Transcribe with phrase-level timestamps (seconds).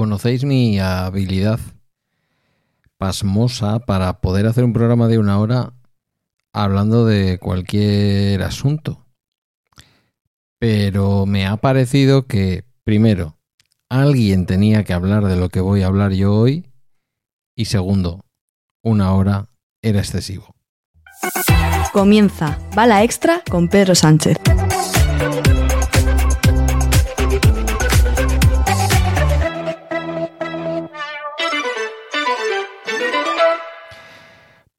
[0.00, 1.60] conocéis mi habilidad
[2.96, 5.74] pasmosa para poder hacer un programa de una hora
[6.54, 9.04] hablando de cualquier asunto.
[10.58, 13.36] Pero me ha parecido que, primero,
[13.90, 16.64] alguien tenía que hablar de lo que voy a hablar yo hoy
[17.54, 18.24] y segundo,
[18.82, 19.50] una hora
[19.82, 20.54] era excesivo.
[21.92, 24.38] Comienza Bala Extra con Pedro Sánchez.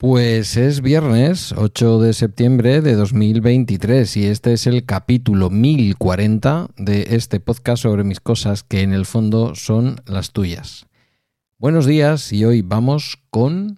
[0.02, 7.10] Pues es viernes 8 de septiembre de 2023 y este es el capítulo 1040 de
[7.12, 10.88] este podcast sobre mis cosas que en el fondo son las tuyas.
[11.60, 13.78] Buenos días y hoy vamos con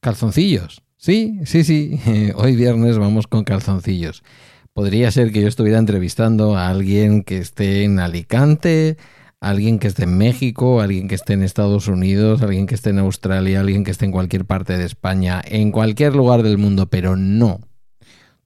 [0.00, 0.82] calzoncillos.
[0.96, 2.00] Sí, sí, sí,
[2.34, 4.24] hoy viernes vamos con calzoncillos.
[4.72, 8.96] Podría ser que yo estuviera entrevistando a alguien que esté en Alicante,
[9.40, 12.98] alguien que esté en México, alguien que esté en Estados Unidos, alguien que esté en
[12.98, 17.16] Australia, alguien que esté en cualquier parte de España, en cualquier lugar del mundo, pero
[17.16, 17.60] no.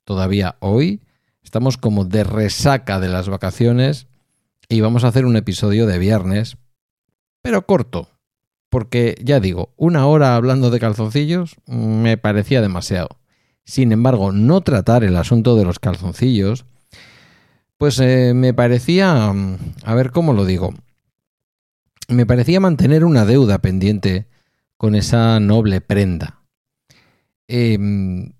[0.04, 1.00] Todavía hoy
[1.42, 4.06] estamos como de resaca de las vacaciones
[4.68, 6.56] y vamos a hacer un episodio de viernes,
[7.42, 8.08] pero corto,
[8.68, 13.18] porque ya digo, una hora hablando de calzoncillos me parecía demasiado.
[13.64, 16.66] Sin embargo, no tratar el asunto de los calzoncillos,
[17.78, 19.32] pues eh, me parecía,
[19.84, 20.74] a ver cómo lo digo,
[22.08, 24.28] me parecía mantener una deuda pendiente
[24.76, 26.42] con esa noble prenda.
[27.48, 28.32] Em,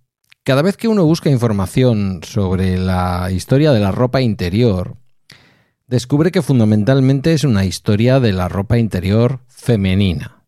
[0.43, 4.97] cada vez que uno busca información sobre la historia de la ropa interior,
[5.87, 10.45] descubre que fundamentalmente es una historia de la ropa interior femenina.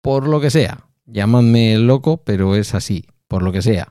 [0.00, 0.86] Por lo que sea.
[1.04, 3.88] Llámame loco, pero es así, por lo que sea.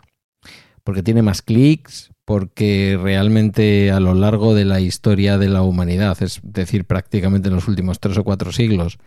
[0.84, 6.22] Porque tiene más clics, porque realmente a lo largo de la historia de la humanidad,
[6.22, 9.00] es decir, prácticamente en los últimos tres o cuatro siglos,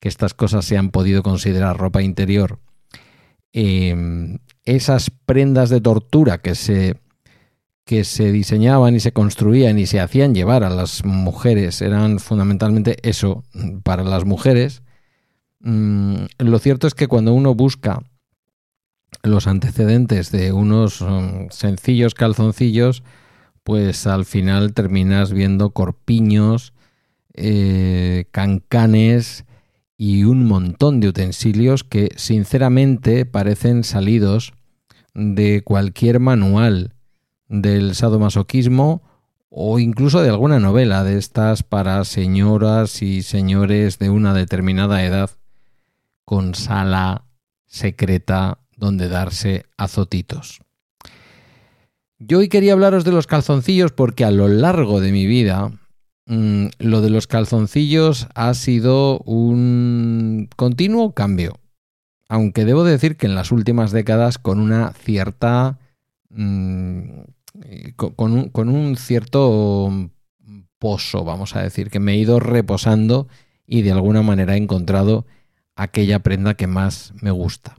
[0.00, 2.60] que estas cosas se han podido considerar ropa interior,
[3.52, 6.96] em, esas prendas de tortura que se,
[7.84, 12.96] que se diseñaban y se construían y se hacían llevar a las mujeres eran fundamentalmente
[13.02, 13.44] eso
[13.82, 14.82] para las mujeres.
[15.60, 18.02] Mm, lo cierto es que cuando uno busca
[19.22, 23.02] los antecedentes de unos um, sencillos calzoncillos,
[23.64, 26.72] pues al final terminas viendo corpiños,
[27.34, 29.44] eh, cancanes
[29.96, 34.54] y un montón de utensilios que sinceramente parecen salidos
[35.14, 36.94] de cualquier manual
[37.48, 39.02] del sadomasoquismo
[39.50, 45.30] o incluso de alguna novela de estas para señoras y señores de una determinada edad
[46.24, 47.24] con sala
[47.66, 50.60] secreta donde darse azotitos.
[52.18, 55.72] Yo hoy quería hablaros de los calzoncillos porque a lo largo de mi vida
[56.26, 61.58] mm, lo de los calzoncillos ha sido un continuo cambio.
[62.28, 65.78] Aunque debo decir que en las últimas décadas con una cierta...
[66.30, 67.20] Mm,
[67.96, 69.90] con, un, con un cierto
[70.78, 73.26] pozo, vamos a decir, que me he ido reposando
[73.66, 75.26] y de alguna manera he encontrado
[75.74, 77.76] aquella prenda que más me gusta.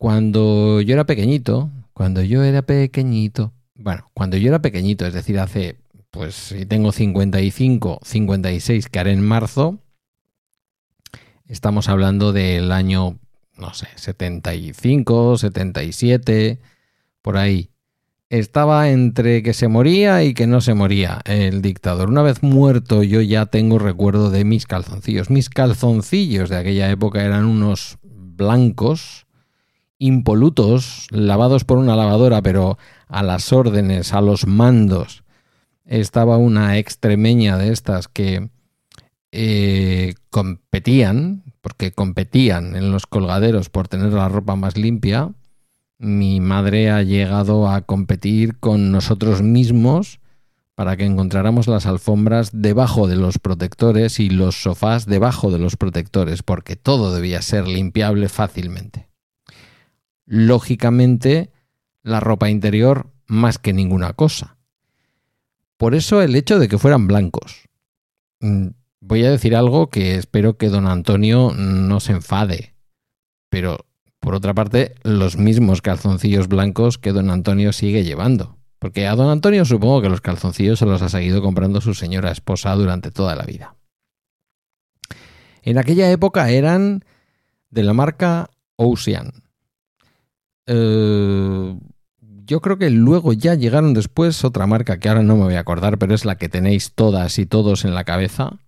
[0.00, 5.38] Cuando yo era pequeñito, cuando yo era pequeñito, bueno, cuando yo era pequeñito, es decir,
[5.38, 5.76] hace,
[6.10, 9.78] pues si tengo 55, 56 que haré en marzo,
[11.44, 13.18] estamos hablando del año,
[13.58, 16.60] no sé, 75, 77,
[17.20, 17.68] por ahí.
[18.30, 22.08] Estaba entre que se moría y que no se moría el dictador.
[22.08, 25.28] Una vez muerto yo ya tengo recuerdo de mis calzoncillos.
[25.28, 29.26] Mis calzoncillos de aquella época eran unos blancos,
[30.00, 35.22] impolutos, lavados por una lavadora, pero a las órdenes, a los mandos.
[35.84, 38.48] Estaba una extremeña de estas que
[39.30, 45.32] eh, competían, porque competían en los colgaderos por tener la ropa más limpia.
[45.98, 50.18] Mi madre ha llegado a competir con nosotros mismos
[50.74, 55.76] para que encontráramos las alfombras debajo de los protectores y los sofás debajo de los
[55.76, 59.09] protectores, porque todo debía ser limpiable fácilmente
[60.30, 61.50] lógicamente
[62.04, 64.56] la ropa interior más que ninguna cosa.
[65.76, 67.68] Por eso el hecho de que fueran blancos.
[68.38, 68.68] Mm,
[69.00, 72.74] voy a decir algo que espero que don Antonio no se enfade,
[73.48, 73.86] pero
[74.20, 78.56] por otra parte, los mismos calzoncillos blancos que don Antonio sigue llevando.
[78.78, 82.30] Porque a don Antonio supongo que los calzoncillos se los ha seguido comprando su señora
[82.30, 83.74] esposa durante toda la vida.
[85.62, 87.04] En aquella época eran
[87.70, 89.49] de la marca Ocean.
[90.72, 91.76] Eh,
[92.44, 95.60] yo creo que luego ya llegaron después otra marca que ahora no me voy a
[95.60, 98.60] acordar, pero es la que tenéis todas y todos en la cabeza.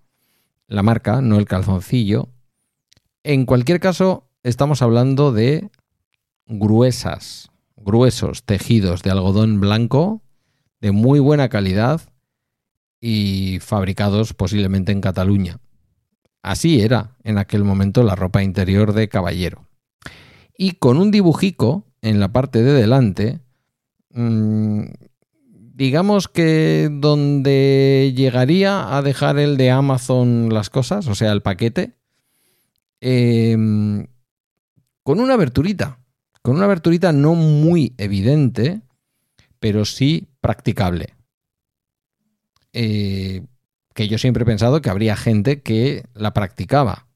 [0.66, 2.28] la marca, no el calzoncillo.
[3.22, 5.70] En cualquier caso, estamos hablando de
[6.46, 10.22] gruesas, gruesos tejidos de algodón blanco
[10.81, 12.00] de muy buena calidad
[13.00, 15.58] y fabricados posiblemente en Cataluña.
[16.43, 19.69] Así era en aquel momento la ropa interior de caballero.
[20.56, 23.40] Y con un dibujico en la parte de delante,
[24.10, 24.82] mmm,
[25.75, 31.94] digamos que donde llegaría a dejar el de Amazon las cosas, o sea, el paquete,
[33.00, 33.56] eh,
[35.02, 35.99] con una aberturita,
[36.43, 38.82] con una aberturita no muy evidente,
[39.58, 41.14] pero sí practicable.
[42.72, 43.44] Eh,
[43.94, 47.06] que yo siempre he pensado que habría gente que la practicaba.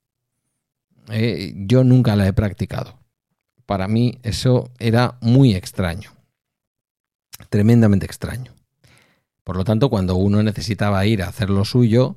[1.09, 2.96] Eh, yo nunca la he practicado.
[3.67, 6.17] Para mí eso era muy extraño
[7.49, 8.53] tremendamente extraño.
[9.45, 12.17] Por lo tanto, cuando uno necesitaba ir a hacer lo suyo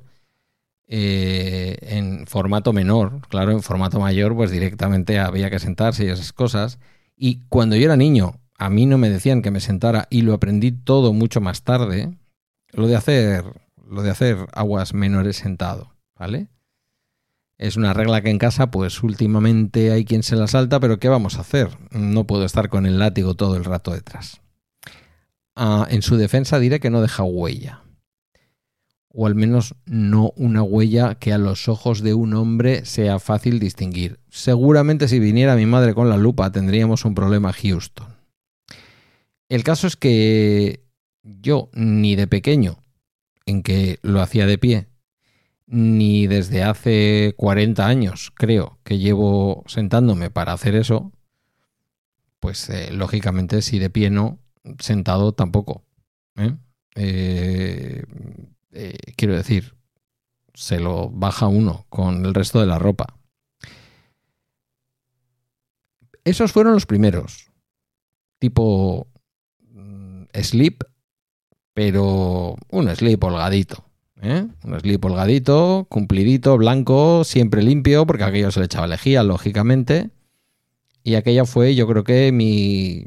[0.88, 6.32] eh, en formato menor, claro, en formato mayor, pues directamente había que sentarse y esas
[6.32, 6.78] cosas.
[7.16, 10.34] Y cuando yo era niño, a mí no me decían que me sentara y lo
[10.34, 12.16] aprendí todo mucho más tarde.
[12.72, 13.44] Lo de hacer,
[13.86, 16.48] lo de hacer aguas menores sentado, ¿vale?
[17.60, 21.10] Es una regla que en casa, pues últimamente hay quien se la salta, pero ¿qué
[21.10, 21.68] vamos a hacer?
[21.90, 24.40] No puedo estar con el látigo todo el rato detrás.
[25.54, 27.82] Ah, en su defensa diré que no deja huella.
[29.08, 33.60] O al menos no una huella que a los ojos de un hombre sea fácil
[33.60, 34.20] distinguir.
[34.30, 38.08] Seguramente si viniera mi madre con la lupa tendríamos un problema Houston.
[39.50, 40.86] El caso es que
[41.22, 42.82] yo ni de pequeño,
[43.44, 44.89] en que lo hacía de pie,
[45.72, 51.12] ni desde hace 40 años creo que llevo sentándome para hacer eso,
[52.40, 54.40] pues eh, lógicamente si de pie no,
[54.80, 55.84] sentado tampoco.
[56.36, 56.56] ¿eh?
[56.96, 58.04] Eh,
[58.72, 59.76] eh, quiero decir,
[60.54, 63.16] se lo baja uno con el resto de la ropa.
[66.24, 67.52] Esos fueron los primeros.
[68.40, 69.06] Tipo
[69.72, 70.82] mm, slip,
[71.74, 73.89] pero un slip holgadito.
[74.22, 80.10] Un slip holgadito, cumplidito, blanco, siempre limpio, porque aquello se le echaba lejía, lógicamente.
[81.02, 83.06] Y aquella fue, yo creo que mi,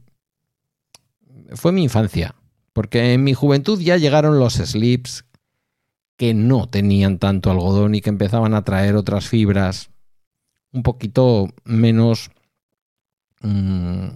[1.56, 2.36] fue mi infancia,
[2.74, 5.26] porque en mi juventud ya llegaron los slips
[6.18, 9.92] que no tenían tanto algodón y que empezaban a traer otras fibras
[10.72, 12.32] un poquito menos
[13.42, 14.08] mmm,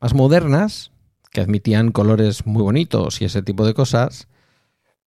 [0.00, 0.90] más modernas,
[1.30, 4.28] que admitían colores muy bonitos y ese tipo de cosas,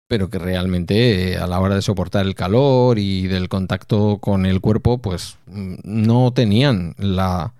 [0.07, 4.45] pero que realmente eh, a la hora de soportar el calor y del contacto con
[4.45, 7.53] el cuerpo, pues mm, no tenían la,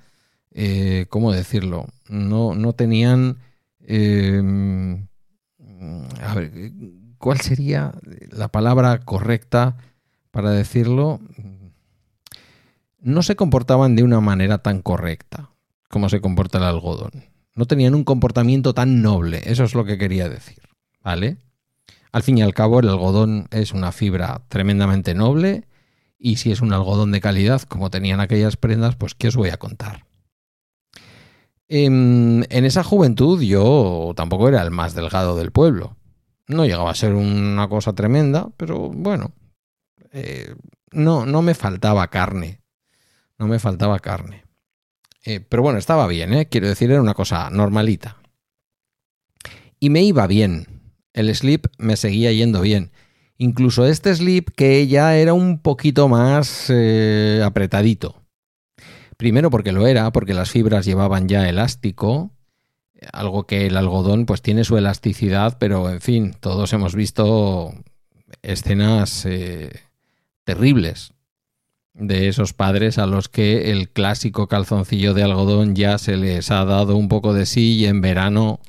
[0.52, 1.88] eh, ¿cómo decirlo?
[2.08, 3.38] No, no tenían
[3.88, 5.08] Em,
[6.22, 6.52] a ver,
[7.18, 7.94] ¿cuál sería
[8.32, 9.78] la palabra correcta
[10.32, 11.20] para decirlo?
[13.00, 15.52] No se comportaban de una manera tan correcta
[15.90, 17.12] como se comporta el algodón.
[17.54, 20.60] No tenían un comportamiento tan noble, eso es lo que quería decir,
[21.02, 21.38] ¿vale?
[22.16, 25.66] Al fin y al cabo, el algodón es una fibra tremendamente noble
[26.18, 29.50] y si es un algodón de calidad como tenían aquellas prendas, pues ¿qué os voy
[29.50, 30.06] a contar?
[31.68, 35.98] En, esa juventud yo tampoco era el más delgado del pueblo.
[36.48, 39.34] No llegaba a ser una cosa tremenda, pero bueno,
[40.14, 40.56] eh,
[40.94, 42.62] no, no me faltaba carne.
[43.38, 44.46] No me faltaba carne.
[45.26, 46.48] Eh, pero bueno, estaba bien, ¿eh?
[46.48, 48.16] quiero decir, era una cosa normalita.
[49.82, 50.75] Y me iba bien.
[51.16, 52.92] El slip me seguía yendo bien.
[53.38, 56.70] Incluso este slip que ya era un poquito más
[57.44, 58.22] apretadito.
[59.16, 62.32] Primero porque lo era, porque las fibras llevaban ya elástico,
[63.14, 67.74] algo que el algodón pues tiene su elasticidad, pero en fin, todos hemos visto
[68.42, 69.72] escenas eh,
[70.44, 71.14] terribles
[71.94, 76.66] de esos padres a los que el clásico calzoncillo de algodón ya se les ha
[76.66, 78.60] dado un poco de sí y en verano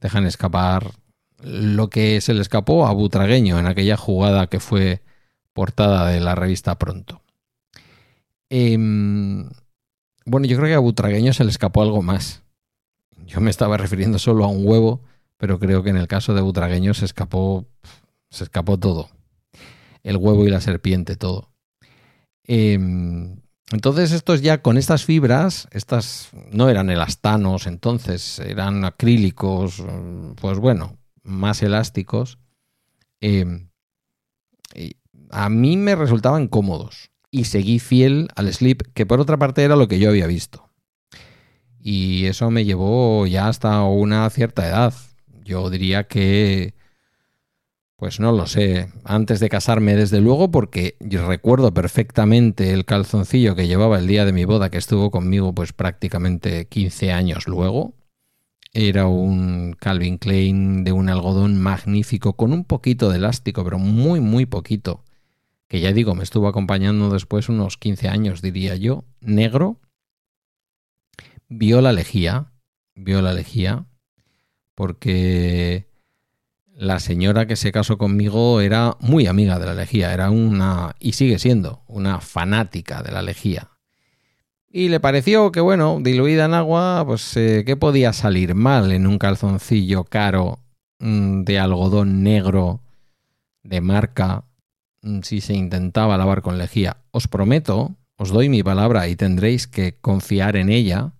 [0.00, 0.90] dejan escapar
[1.42, 5.02] lo que se le escapó a Butragueño en aquella jugada que fue
[5.52, 7.22] portada de la revista Pronto.
[8.48, 9.48] Em,
[10.24, 12.42] bueno, yo creo que a Butragueño se le escapó algo más.
[13.26, 15.02] Yo me estaba refiriendo solo a un huevo,
[15.36, 17.66] pero creo que en el caso de Butragueño se escapó,
[18.30, 19.08] se escapó todo.
[20.02, 21.50] El huevo y la serpiente, todo.
[22.44, 23.40] Em,
[23.72, 29.82] entonces, estos ya con estas fibras, estas no eran elastanos entonces, eran acrílicos,
[30.40, 32.38] pues bueno, más elásticos.
[33.20, 33.68] Em,
[35.30, 39.76] a mí me resultaban cómodos y seguí fiel al slip, que por otra parte era
[39.76, 40.70] lo que yo había visto.
[41.80, 44.94] Y eso me llevó ya hasta una cierta edad.
[45.44, 46.74] Yo diría que
[47.96, 48.88] Pues no lo sé.
[49.04, 54.32] Antes de casarme, desde luego, porque recuerdo perfectamente el calzoncillo que llevaba el día de
[54.32, 57.94] mi boda, que estuvo conmigo pues prácticamente 15 años luego.
[58.78, 64.20] Era un Calvin Klein de un algodón magnífico, con un poquito de elástico, pero muy,
[64.20, 65.02] muy poquito.
[65.66, 69.06] Que ya digo, me estuvo acompañando después unos 15 años, diría yo.
[69.22, 69.80] Negro.
[71.48, 72.52] Vio la lejía.
[72.94, 73.86] Vio la lejía.
[74.74, 75.88] Porque
[76.74, 81.12] la señora que se casó conmigo era muy amiga de la lejía, era una, y
[81.12, 83.70] sigue siendo, una fanática de la lejía.
[84.76, 89.06] Y le pareció que, bueno, diluida en agua, pues, eh, ¿qué podía salir mal en
[89.06, 90.58] un calzoncillo caro
[90.98, 92.82] mm, de algodón negro
[93.62, 94.44] de marca
[95.00, 96.98] mm, si se intentaba lavar con lejía?
[97.10, 101.14] Os prometo, os doy mi palabra y tendréis que confiar en ella,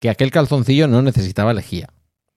[0.00, 1.90] que aquel calzoncillo no necesitaba lejía,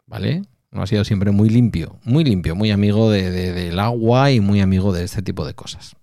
[0.06, 0.42] ¿vale?
[0.70, 4.60] No ha sido siempre muy limpio, muy limpio, muy amigo de, del agua y muy
[4.60, 5.96] amigo de este tipo de cosas.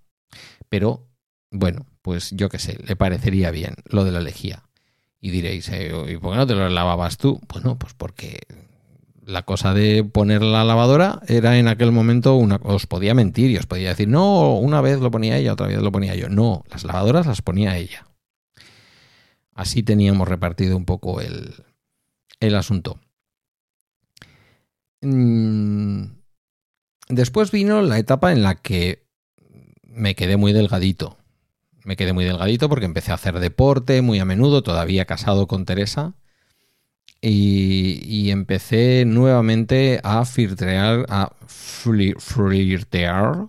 [0.71, 1.07] Pero,
[1.55, 4.65] bueno, pues yo qué sé, le parecería bien lo de la lejía.
[5.21, 7.41] Y diréis, eh, ¿y por qué no te lo lavabas tú?
[7.49, 8.41] Bueno, pues porque
[9.25, 13.57] la cosa de poner la lavadora era en aquel momento una os podía mentir y
[13.57, 16.29] os podía decir, no, una vez lo ponía ella, otra vez lo ponía yo.
[16.29, 18.07] No, las lavadoras las ponía ella.
[19.55, 21.55] Así teníamos repartido un poco el,
[22.41, 22.99] el asunto.
[25.03, 26.07] Mm,
[27.09, 29.07] después vino la etapa en la que
[29.85, 31.17] me quedé muy delgadito.
[31.85, 35.67] Me quedé muy delgadito porque empecé a hacer deporte muy a menudo, todavía casado con
[35.67, 36.15] Teresa.
[37.21, 41.33] Y, empecé nuevamente a filtrear, a
[42.19, 43.49] flirtear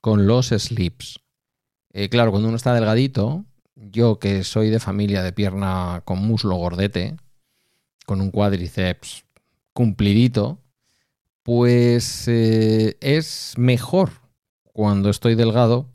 [0.00, 1.20] con los slips.
[1.92, 3.44] Eh, claro, cuando uno está delgadito,
[3.76, 7.16] yo que soy de familia de pierna con muslo gordete,
[8.06, 9.24] con un cuádriceps
[9.72, 10.58] cumplidito,
[11.42, 14.10] pues eh, es mejor
[14.72, 15.88] cuando estoy delgado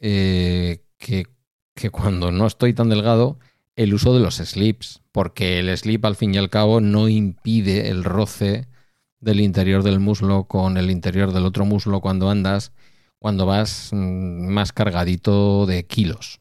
[0.00, 3.38] eh, que, cuando no estoy tan delgado
[3.76, 7.88] el uso de los slips, porque el slip al fin y al cabo no impide
[7.88, 8.68] el roce
[9.20, 12.72] del interior del muslo con el interior del otro muslo cuando andas,
[13.18, 16.40] cuando vas mm, más cargadito de kilos.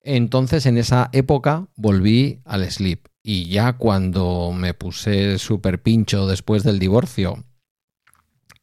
[0.00, 6.62] Entonces en esa época volví al slip y ya cuando me puse súper pincho después
[6.62, 7.44] del divorcio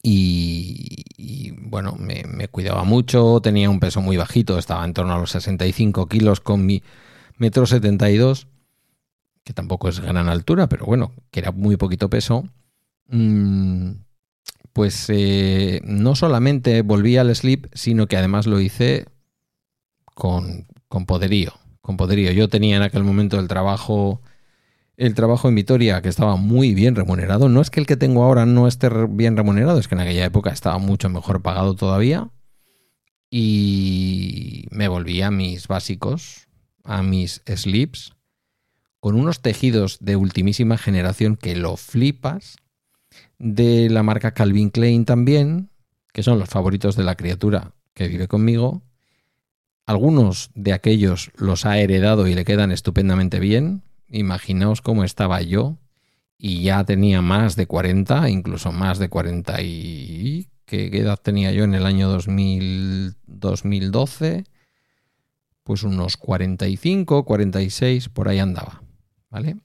[0.08, 5.32] y, bueno, me, cuidaba mucho, tenía un peso muy bajito, estaba en torno a los
[5.32, 6.84] 65 kilos con mi
[7.38, 8.48] metro 72,
[9.44, 12.48] que tampoco es gran altura, pero bueno, que era muy poquito peso.
[13.08, 13.94] Mm,
[14.74, 19.08] pues eh, no solamente volví al sleep, sino que además lo hice
[20.14, 21.54] con, con poderío.
[21.82, 22.32] Con poderío.
[22.32, 24.22] Yo tenía en aquel momento el trabajo
[24.98, 27.50] el trabajo en Vitoria, que estaba muy bien remunerado.
[27.50, 30.26] No es que el que tengo ahora no esté bien remunerado, es que en aquella
[30.26, 32.30] época estaba mucho mejor pagado todavía.
[33.30, 36.48] Y me volví a mis básicos,
[36.84, 38.14] a mis slips,
[39.00, 42.56] con unos tejidos de ultimísima generación que lo flipas,
[43.38, 45.70] de la marca Calvin Klein también,
[46.14, 48.82] que son los favoritos de la criatura que vive conmigo.
[49.86, 55.78] Algunos de aquellos los ha heredado y le quedan estupendamente bien, Imaginaos cómo estaba yo
[56.38, 60.50] y ya tenía más de 40, incluso más de 40 y...
[60.66, 64.46] ¿Qué edad tenía yo en el año 2000, 2012?
[65.64, 68.82] Pues unos 45, 46, por ahí andaba,
[69.30, 69.58] ¿vale?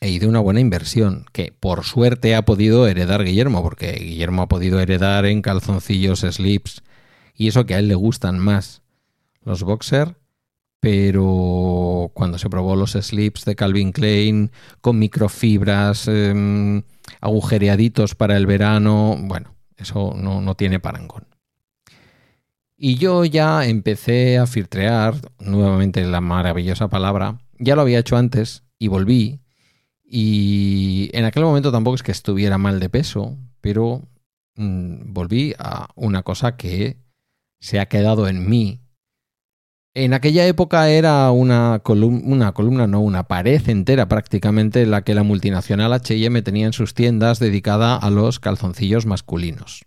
[0.00, 4.48] He ido una buena inversión, que por suerte ha podido heredar Guillermo, porque Guillermo ha
[4.48, 6.82] podido heredar en calzoncillos, slips,
[7.34, 8.82] y eso que a él le gustan más
[9.42, 10.16] los boxer
[10.80, 16.82] pero cuando se probó los slips de Calvin Klein con microfibras, em,
[17.20, 21.26] agujereaditos para el verano, bueno, eso no, no, tiene parangón.
[22.78, 28.64] Y yo ya empecé a filtrear, nuevamente la maravillosa palabra, ya lo había hecho antes
[28.78, 29.40] y volví,
[30.02, 34.08] y en aquel momento tampoco es que estuviera mal de peso, pero
[34.56, 36.96] mm, volví a una cosa que
[37.60, 38.80] se ha quedado en mí
[39.94, 45.92] en aquella época era una, columna, no, una pared entera prácticamente la que la multinacional
[45.92, 49.84] HM tenía en sus tiendas dedicada a los calzoncillos masculinos.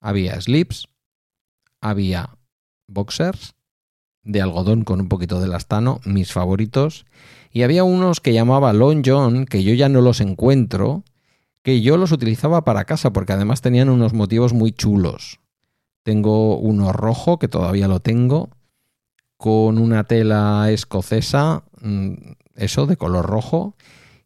[0.00, 0.88] Había slips,
[1.80, 2.36] había
[2.88, 3.54] boxers
[4.22, 7.06] de algodón con un poquito de lastano, mis favoritos,
[7.50, 11.04] y había unos que llamaba Long John, que yo ya no los encuentro,
[11.62, 15.40] que yo los utilizaba para casa porque además tenían unos motivos muy chulos.
[16.02, 18.50] Tengo uno rojo, que todavía lo tengo,
[19.40, 22.12] con una tela escocesa, mm,
[22.56, 23.74] eso de color rojo,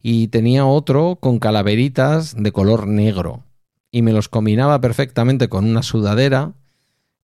[0.03, 3.45] y tenía otro con calaveritas de color negro.
[3.93, 6.55] y me los combinaba perfectamente con una sudadera,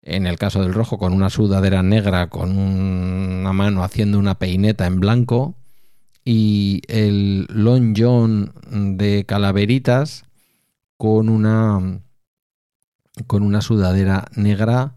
[0.03, 4.85] en el caso del rojo con una sudadera negra con una mano haciendo una peineta
[4.87, 5.55] en blanco
[6.23, 8.53] y el long john
[8.97, 10.23] de calaveritas
[10.95, 11.99] con una
[13.27, 14.95] con una sudadera negra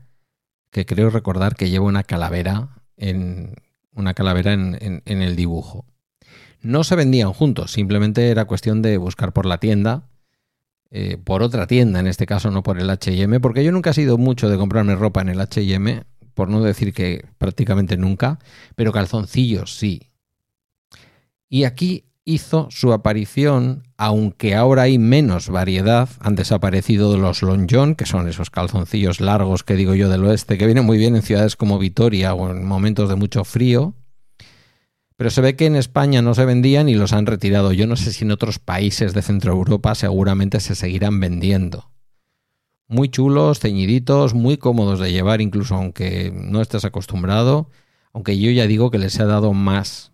[0.71, 3.55] que creo recordar que lleva una calavera en
[3.95, 5.87] una calavera en, el dibujo.
[6.61, 10.09] No se vendían juntos, simplemente era cuestión de buscar por la tienda
[10.91, 13.95] eh, por otra tienda, en este caso no por el HM, porque yo nunca he
[13.95, 18.39] sido mucho de comprarme ropa en el HM, por no decir que prácticamente nunca,
[18.77, 20.11] pero calzoncillos sí.
[21.49, 27.95] Y aquí hizo su aparición, aunque ahora hay menos variedad, han desaparecido los long john,
[27.95, 31.23] que son esos calzoncillos largos que digo yo del oeste, que vienen muy bien en
[31.23, 33.95] ciudades como Vitoria o en momentos de mucho frío,
[35.17, 37.73] pero se ve que en España no se vendían y los han retirado.
[37.73, 41.91] Yo no sé si en otros países de Centro Europa seguramente se seguirán vendiendo.
[42.89, 47.71] Muy chulos, ceñiditos, muy cómodos de llevar, incluso aunque no estés acostumbrado.
[48.13, 50.11] Aunque yo ya digo que les he dado más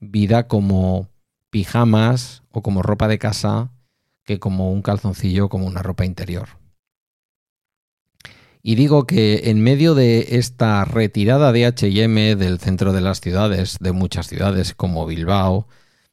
[0.00, 1.11] vida como
[1.52, 3.70] pijamas o como ropa de casa
[4.24, 6.48] que como un calzoncillo, como una ropa interior.
[8.62, 13.76] Y digo que en medio de esta retirada de HM del centro de las ciudades,
[13.80, 15.68] de muchas ciudades como Bilbao,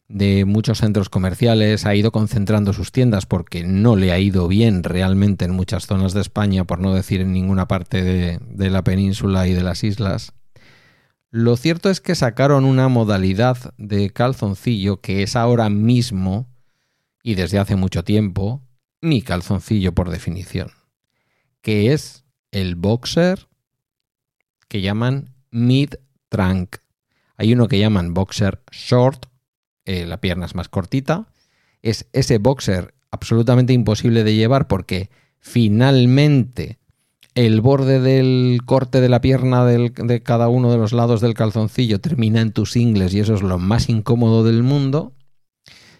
[0.10, 4.84] de muchos centros comerciales, ha ido concentrando sus tiendas porque no le ha ido bien
[4.84, 8.84] realmente en muchas zonas de España, por no decir en ninguna parte de, de la
[8.84, 10.34] península y de las islas.
[11.32, 16.48] Lo cierto es que sacaron una modalidad de calzoncillo que es ahora mismo,
[17.22, 18.64] y desde hace mucho tiempo,
[19.02, 20.72] mi calzoncillo por definición,
[21.62, 23.48] que es el boxer
[24.68, 26.78] que llaman mid-trunk.
[27.38, 29.28] Hay uno que llaman boxer short,
[29.86, 31.28] eh, la pierna es más cortita.
[31.82, 35.10] Es ese boxer absolutamente imposible de llevar porque
[35.40, 36.79] finalmente
[37.36, 42.00] el borde del corte de la pierna de cada uno de los lados del calzoncillo
[42.02, 45.14] termina en tus ingles y eso es lo más incómodo del mundo.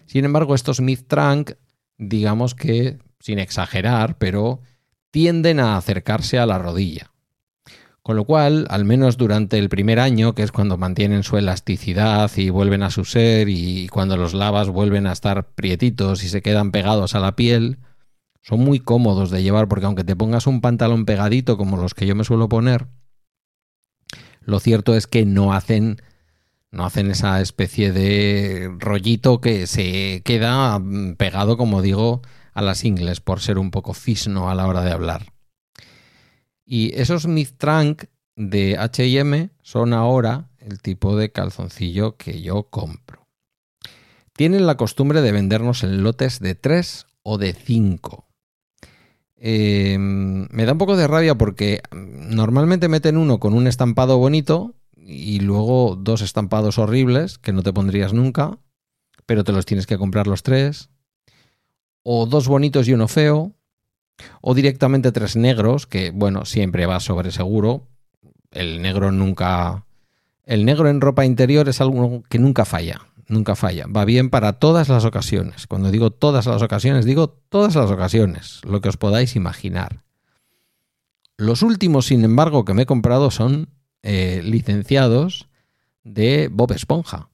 [0.06, 1.52] Sin embargo, estos mid-trunk,
[1.96, 4.60] digamos que, sin exagerar, pero
[5.10, 7.12] tienden a acercarse a la rodilla.
[8.02, 12.30] Con lo cual, al menos durante el primer año, que es cuando mantienen su elasticidad
[12.36, 16.42] y vuelven a su ser y cuando los lavas vuelven a estar prietitos y se
[16.42, 17.78] quedan pegados a la piel,
[18.42, 22.06] son muy cómodos de llevar porque aunque te pongas un pantalón pegadito como los que
[22.06, 22.88] yo me suelo poner,
[24.40, 26.00] lo cierto es que no hacen
[26.70, 30.80] no hacen esa especie de rollito que se queda
[31.16, 32.22] pegado, como digo,
[32.52, 35.32] a las ingles por ser un poco fisno a la hora de hablar.
[36.64, 38.04] Y esos mid-trunk
[38.36, 43.26] de HM son ahora el tipo de calzoncillo que yo compro.
[44.32, 48.29] Tienen la costumbre de vendernos en lotes de 3 o de 5.
[49.42, 54.74] Em, me da un poco de rabia porque normalmente meten uno con un estampado bonito
[54.94, 58.58] y luego dos estampados horribles que no te pondrías nunca,
[59.24, 60.90] pero te los tienes que comprar los tres.
[62.02, 63.54] O dos bonitos y uno feo,
[64.42, 67.88] o directamente tres negros, que bueno, siempre va sobre seguro.
[68.50, 69.86] El negro nunca...
[70.44, 73.86] El negro en ropa interior es algo que nunca falla, nunca falla.
[73.86, 75.66] Va bien para todas las ocasiones.
[75.66, 80.02] Cuando digo todas las ocasiones, digo todas las ocasiones, lo que os podáis imaginar.
[81.36, 83.70] Los últimos, sin embargo, que me he comprado son
[84.02, 85.48] eh, licenciados
[86.04, 87.30] de Bob Esponja.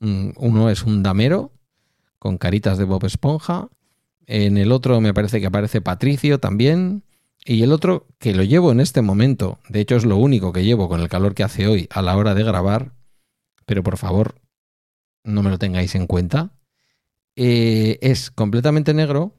[0.00, 1.52] Mm, uno es un damero
[2.18, 3.68] con caritas de Bob Esponja
[4.26, 7.04] en el otro me parece que aparece Patricio también.
[7.44, 10.64] Y el otro, que lo llevo en este momento, de hecho es lo único que
[10.64, 12.92] llevo con el calor que hace hoy a la hora de grabar,
[13.66, 14.36] pero por favor,
[15.24, 16.52] no me lo tengáis en cuenta,
[17.36, 19.36] eh, es completamente negro,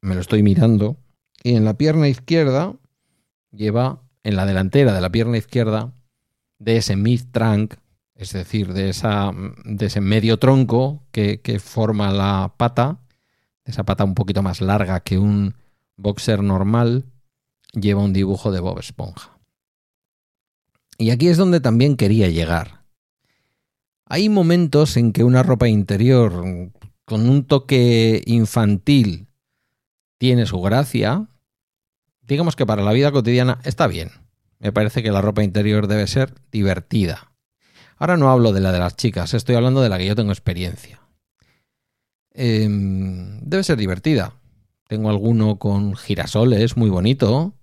[0.00, 0.96] me lo estoy mirando,
[1.42, 2.74] y en la pierna izquierda
[3.50, 5.92] lleva, en la delantera de la pierna izquierda,
[6.58, 7.74] de ese mid-trunk,
[8.14, 9.32] es decir, de, esa,
[9.64, 13.00] de ese medio tronco que, que forma la pata,
[13.64, 15.56] esa pata un poquito más larga que un
[15.96, 17.06] boxer normal,
[17.72, 19.38] lleva un dibujo de Bob Esponja.
[20.96, 22.83] Y aquí es donde también quería llegar.
[24.06, 26.44] Hay momentos en que una ropa interior
[27.04, 29.28] con un toque infantil
[30.18, 31.26] tiene su gracia.
[32.22, 34.10] Digamos que para la vida cotidiana está bien.
[34.58, 37.32] Me parece que la ropa interior debe ser divertida.
[37.96, 40.32] Ahora no hablo de la de las chicas, estoy hablando de la que yo tengo
[40.32, 41.00] experiencia.
[42.32, 44.34] Em, debe ser divertida.
[44.88, 47.54] Tengo alguno con girasoles, muy bonito,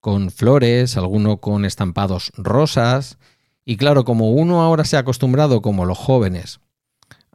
[0.00, 3.18] con flores, alguno con estampados rosas.
[3.70, 6.60] Y claro, como uno ahora se ha acostumbrado, como los jóvenes,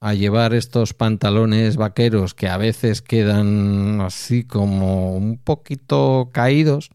[0.01, 6.89] a llevar estos pantalones vaqueros que a veces quedan así como un poquito caídos,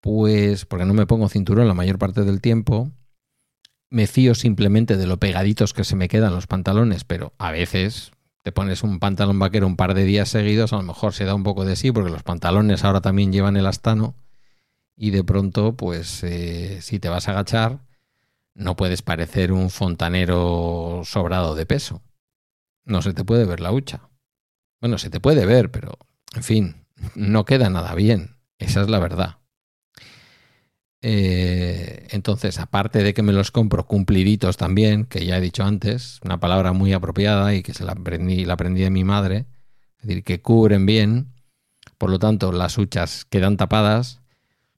[0.00, 2.90] pues porque no me pongo cinturón la mayor parte del tiempo,
[3.88, 8.10] me fío simplemente de lo pegaditos que se me quedan los pantalones, pero a veces
[8.42, 11.36] te pones un pantalón vaquero un par de días seguidos, a lo mejor se da
[11.36, 14.16] un poco de sí, porque los pantalones ahora también llevan el astano,
[14.96, 17.91] y de pronto, pues eh, si te vas a agachar,
[18.54, 22.02] no puedes parecer un fontanero sobrado de peso.
[22.84, 24.08] No se te puede ver la hucha.
[24.80, 25.98] Bueno, se te puede ver, pero,
[26.34, 28.36] en fin, no queda nada bien.
[28.58, 29.38] Esa es la verdad.
[31.00, 36.20] Eh, entonces, aparte de que me los compro cumpliditos también, que ya he dicho antes,
[36.24, 39.46] una palabra muy apropiada y que se la aprendí, la aprendí de mi madre,
[39.98, 41.32] es decir, que cubren bien,
[41.98, 44.20] por lo tanto, las huchas quedan tapadas.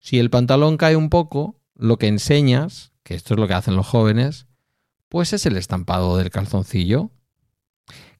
[0.00, 3.76] Si el pantalón cae un poco, lo que enseñas, que esto es lo que hacen
[3.76, 4.48] los jóvenes,
[5.08, 7.12] pues es el estampado del calzoncillo,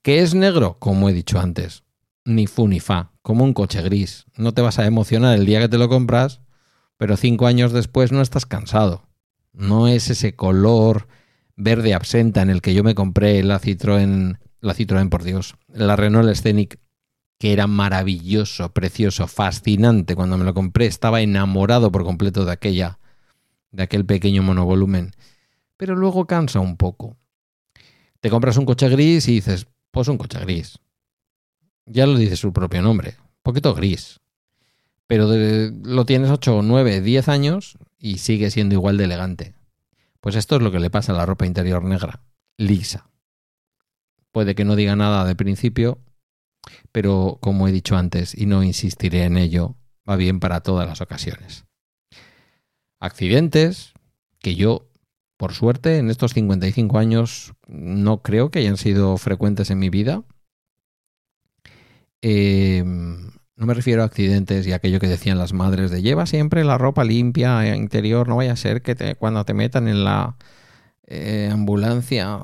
[0.03, 1.83] que es negro, como he dicho antes,
[2.25, 4.27] ni fu ni fa, como un coche gris.
[4.37, 6.43] No te vas a emocionar el día que te lo compras
[6.97, 9.09] pero cinco años después no estás cansado.
[9.53, 11.09] No es ese color
[11.57, 15.97] verde absenta en el que yo me compré la Citroën, la Citroën por Dios, la
[15.97, 16.79] Renault Scenic,
[17.39, 20.87] que era maravilloso, precioso, fascinante cuando me lo compré.
[20.87, 22.99] Estaba enamorado por completo de aquella,
[23.75, 25.13] de aquel pequeño monovolumen.
[25.77, 27.17] Pero luego cansa un poco.
[28.21, 30.79] Te compras un coche gris y dices, pues un coche gris.
[31.87, 34.21] Ya lo dice su propio nombre, poquito gris
[35.07, 39.55] pero lo tienes 8, 9, 10 años y sigue siendo igual de elegante.
[40.21, 42.23] Pues esto es lo que le pasa a la ropa interior negra,
[42.57, 43.11] lisa.
[44.33, 45.99] Puede que no diga nada de principio,
[46.91, 49.77] pero como he dicho antes, y no insistiré en ello,
[50.09, 51.67] va bien para todas las ocasiones.
[53.05, 53.93] Accidentes,
[54.41, 54.89] que yo,
[55.37, 60.23] por suerte, en estos 55 años no creo que hayan sido frecuentes en mi vida.
[62.23, 66.25] Eh, no me refiero a accidentes y a aquello que decían las madres de lleva
[66.25, 70.03] siempre la ropa limpia eh, interior, no vaya a ser que cuando te metan en
[70.03, 70.39] la
[71.07, 72.39] eh, ambulancia,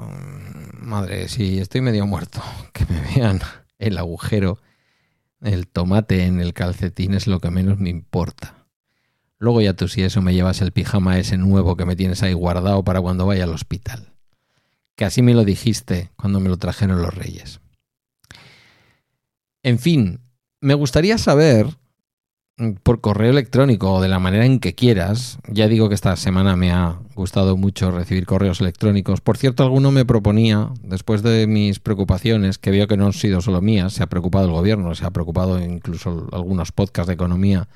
[0.78, 2.42] madre, si estoy medio muerto,
[2.74, 3.40] que me vean
[3.78, 4.58] el agujero,
[5.40, 8.59] el tomate en el calcetín es lo que menos me importa.
[9.40, 12.34] Luego ya tú si eso me llevas el pijama ese nuevo que me tienes ahí
[12.34, 14.12] guardado para cuando vaya al hospital.
[14.96, 17.60] Que así me lo dijiste cuando me lo trajeron los reyes.
[19.62, 20.20] En fin,
[20.60, 21.66] me gustaría saber
[22.58, 25.38] mm, por correo electrónico o de la manera en que quieras.
[25.48, 29.22] Ya digo que esta semana me ha gustado mucho recibir correos electrónicos.
[29.22, 33.40] Por cierto, alguno me proponía, después de mis preocupaciones, que veo que no han sido
[33.40, 37.68] solo mías, se ha preocupado el gobierno, se ha preocupado incluso algunos podcasts de economía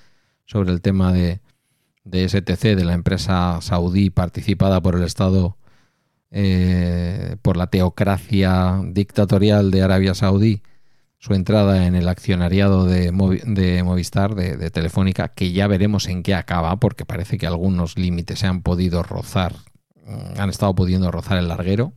[0.45, 1.41] sobre el tema de,
[2.05, 5.57] de STC, de la empresa saudí participada por el Estado,
[6.31, 10.63] eh, por la teocracia dictatorial de Arabia Saudí
[11.25, 16.77] su entrada en el accionariado de, Movistar, de, Telefónica, que ya veremos en qué acaba,
[16.77, 19.55] porque parece que algunos límites se han podido rozar,
[20.05, 21.95] mm, han estado pudiendo rozar el larguero.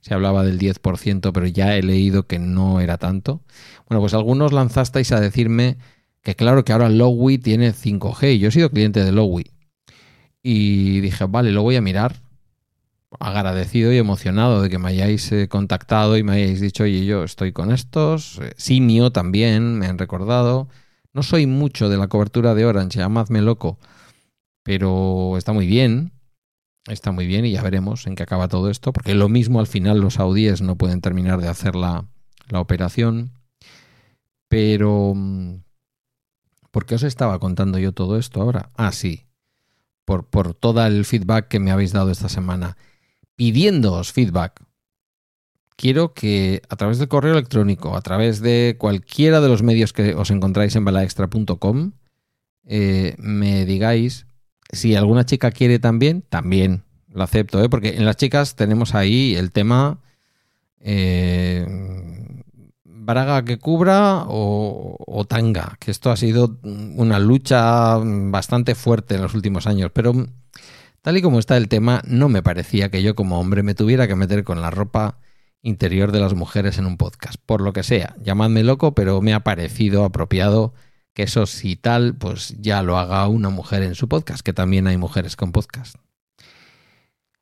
[0.00, 3.40] Se hablaba del 10%, pero ya he leído que no era tanto.
[3.88, 5.78] Bueno, pues algunos lanzasteis a decirme
[6.22, 8.38] que claro que ahora Lowy tiene 5G.
[8.38, 9.50] Yo he sido cliente de Lowy.
[10.42, 12.16] Y dije, vale, lo voy a mirar
[13.18, 17.24] agradecido y emocionado de que me hayáis eh, contactado y me hayáis dicho, oye, yo
[17.24, 18.38] estoy con estos.
[18.38, 20.68] Eh, Simio también me han recordado.
[21.12, 23.78] No soy mucho de la cobertura de Orange, llamadme loco,
[24.62, 26.12] pero está muy bien.
[26.86, 29.66] Está muy bien y ya veremos en qué acaba todo esto, porque lo mismo al
[29.66, 32.06] final los saudíes no pueden terminar de hacer la,
[32.48, 33.32] la operación.
[34.48, 35.14] Pero...
[36.70, 38.70] ¿Por qué os estaba contando yo todo esto ahora?
[38.76, 39.26] Ah, sí.
[40.04, 42.76] Por, por todo el feedback que me habéis dado esta semana
[43.36, 44.62] pidiéndoos feedback.
[45.76, 50.14] Quiero que a través del correo electrónico, a través de cualquiera de los medios que
[50.14, 51.92] os encontráis en balaextra.com,
[52.66, 54.26] eh, me digáis
[54.72, 57.68] si alguna chica quiere también, también lo acepto, ¿eh?
[57.68, 60.00] porque en las chicas tenemos ahí el tema
[60.80, 61.66] eh,
[63.00, 69.22] braga que cubra o, o, tanga, que esto ha sido una lucha bastante fuerte en
[69.22, 70.14] los últimos años, pero
[71.02, 74.06] Tal y como está el tema, no me parecía que yo como hombre me tuviera
[74.06, 75.18] que meter con la ropa
[75.62, 77.36] interior de las mujeres en un podcast.
[77.46, 80.74] Por lo que sea, llamadme loco, pero me ha parecido apropiado
[81.14, 84.86] que eso si tal, pues ya lo haga una mujer en su podcast, que también
[84.86, 85.96] hay mujeres con podcast.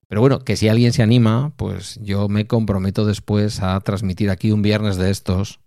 [0.09, 4.51] Pero bueno, que si alguien se anima, pues yo me comprometo después a transmitir aquí
[4.51, 5.61] un viernes de estos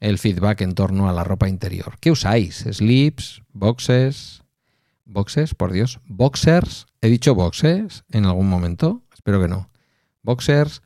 [0.00, 1.96] el feedback en torno a la ropa interior.
[2.00, 2.66] ¿Qué usáis?
[2.70, 3.42] ¿Slips?
[3.52, 4.42] ¿Boxes?
[5.04, 5.54] ¿Boxes?
[5.54, 6.00] Por Dios.
[6.06, 6.86] ¿Boxers?
[7.00, 9.02] ¿He dicho boxes en algún momento?
[9.14, 9.70] Espero que no.
[10.22, 10.82] Boxers,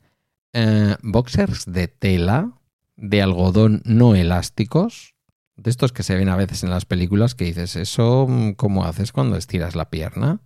[0.53, 2.53] eh, boxers de tela,
[2.95, 5.15] de algodón no elásticos,
[5.55, 8.85] de estos que se ven a veces en las películas que dices, ¿eso mm, cómo
[8.85, 10.41] haces cuando estiras la pierna?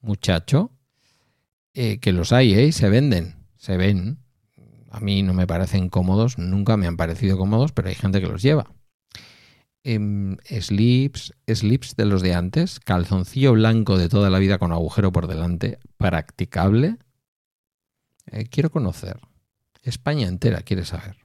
[0.00, 0.72] Muchacho,
[1.74, 2.72] eh, que los hay, ¿eh?
[2.72, 4.18] Se venden, se ven.
[4.90, 8.26] A mí no me parecen cómodos, nunca me han parecido cómodos, pero hay gente que
[8.26, 8.72] los lleva.
[9.82, 15.12] Em, slips, slips de los de antes, calzoncillo blanco de toda la vida con agujero
[15.12, 16.98] por delante, practicable.
[18.26, 19.18] Eh, quiero conocer.
[19.82, 21.16] España entera quiere saber.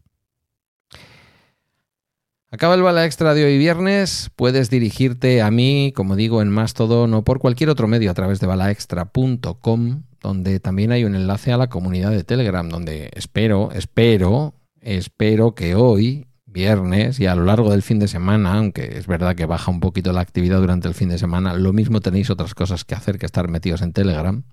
[2.51, 4.31] Acaba el bala extra de hoy viernes.
[4.35, 8.39] Puedes dirigirte a mí, como digo, en Mastodon o por cualquier otro medio a través
[8.39, 14.55] de balaextra.com, donde también hay un enlace a la comunidad de Telegram, donde espero, espero,
[14.81, 19.35] espero que hoy, viernes y a lo largo del fin de semana, aunque es verdad
[19.35, 22.55] que baja un poquito la actividad durante el fin de semana, lo mismo tenéis otras
[22.55, 24.43] cosas que hacer que estar metidos en Telegram,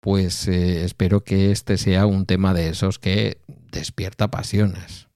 [0.00, 3.38] pues eh, espero que este sea un tema de esos que
[3.70, 5.08] despierta pasiones.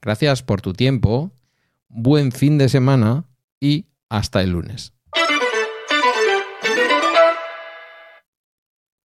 [0.00, 1.30] Gracias por tu tiempo,
[1.88, 3.26] buen fin de semana
[3.60, 4.92] y hasta el lunes.